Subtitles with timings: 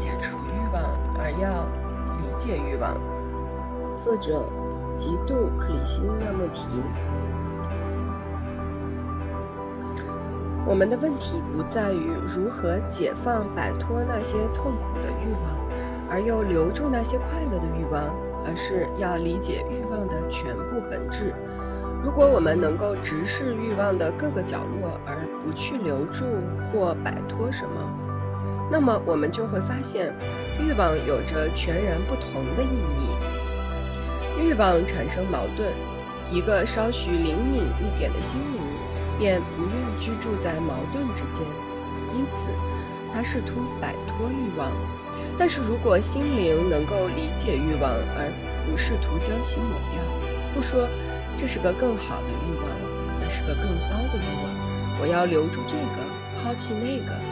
[0.00, 0.82] 解除欲望，
[1.18, 1.66] 而要
[2.16, 2.96] 理解欲望。
[4.02, 4.48] 作者：
[4.96, 6.62] 极度克里希那穆提。
[10.66, 18.02] 我们的问题不在于如何解放、摆脱那些痛苦的欲望，而又留住那些快乐的欲望，
[18.46, 21.34] 而是要理解欲望的全部本质。
[22.02, 26.24] 如果我们能够直视欲望的各个角落，而不去留住
[26.72, 28.09] 或摆脱什么，
[28.70, 30.14] 那么我们就会发现，
[30.60, 33.10] 欲望有着全然不同的意义。
[34.40, 35.68] 欲望产生矛盾，
[36.30, 38.62] 一个稍许灵敏一点的心灵
[39.18, 41.44] 便不愿居住在矛盾之间，
[42.14, 42.46] 因此
[43.12, 44.70] 他试图摆脱欲望。
[45.36, 48.30] 但是如果心灵能够理解欲望，而
[48.70, 50.00] 不试图将其抹掉，
[50.54, 50.88] 不说。
[51.36, 52.68] 这是个更好的欲望，
[53.20, 54.46] 那是个更糟的欲望。
[55.00, 55.96] 我要留住这个，
[56.42, 57.29] 抛弃那个。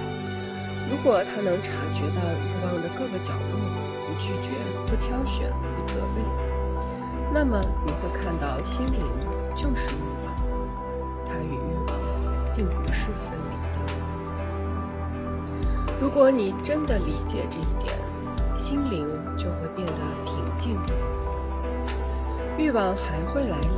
[0.90, 3.60] 如果他能察觉到欲望的各个角落，
[4.06, 4.48] 不拒绝，
[4.86, 6.22] 不挑选，不责备，
[7.32, 9.00] 那么你会看到心灵
[9.54, 10.34] 就是欲望，
[11.26, 11.90] 它与欲望
[12.56, 13.76] 并不是分离的。
[16.00, 17.92] 如果你真的理解这一点，
[18.56, 20.78] 心灵就会变得平静。
[22.56, 23.70] 欲望还会来临，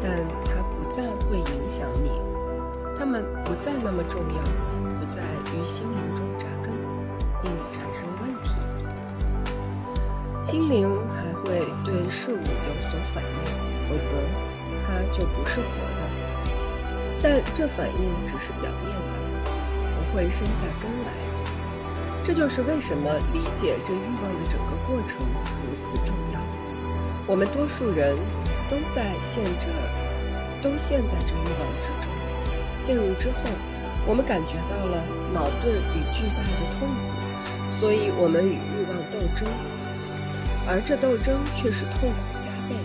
[0.00, 0.10] 但
[0.44, 2.10] 它不再会影响你，
[2.96, 4.42] 它们不再那么重要，
[5.14, 6.72] 在于心灵中扎根
[7.42, 8.56] 并产生问题。
[10.42, 12.40] 心灵还会对事物有
[12.88, 13.28] 所反应，
[13.88, 14.10] 否则
[14.86, 16.00] 它就不是活的。
[17.22, 19.14] 但这反应只是表面的，
[19.96, 21.12] 不会生下根来。
[22.22, 25.18] 这就是为什么理解这欲望的整个过程
[25.62, 26.40] 如此重要。
[27.26, 28.16] 我们多数人
[28.70, 29.66] 都在陷着，
[30.62, 32.06] 都陷在这欲望之中。
[32.80, 33.38] 陷入之后，
[34.08, 35.02] 我们感觉到了
[35.34, 39.48] 矛盾与巨大的痛苦，所以我们与欲望斗争，
[40.68, 42.76] 而这斗争却是痛苦加倍。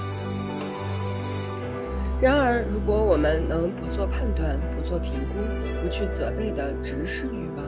[2.19, 5.35] 然而，如果我们能不做判断、不做评估、
[5.81, 7.65] 不去责备的直视欲望，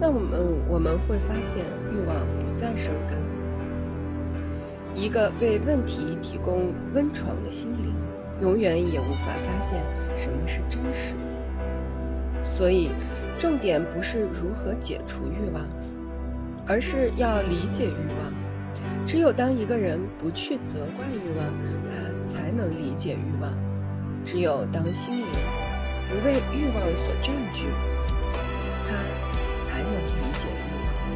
[0.00, 3.18] 那我们我们会发现欲望不再生根。
[4.94, 7.92] 一个为问题提供温床的心灵，
[8.40, 9.82] 永远也无法发现
[10.16, 11.14] 什么是真实。
[12.56, 12.90] 所以，
[13.38, 15.66] 重点不是如何解除欲望，
[16.66, 18.32] 而是要理解欲望。
[19.06, 21.46] 只有当一个人不去责怪欲望，
[21.86, 21.92] 他
[22.32, 23.52] 才能理解欲望。
[24.24, 25.26] 只有当心灵
[26.08, 27.66] 不为欲望所占据，
[28.86, 28.94] 他
[29.68, 30.70] 才能理解欲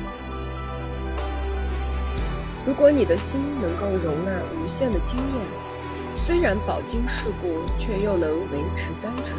[0.05, 0.11] 望。
[2.67, 5.27] 如果你的心能够容纳无限的经验，
[6.27, 9.39] 虽然饱经世故，却又能维持单纯，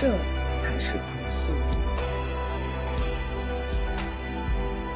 [0.00, 0.06] 这
[0.62, 1.17] 才是。